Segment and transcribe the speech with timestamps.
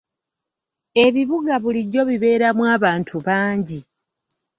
[1.05, 3.79] Ebibuga bulijjo bibeeramu abantu bangi.